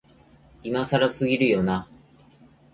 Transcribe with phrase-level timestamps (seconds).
[0.63, 1.87] 今更すぎるよな、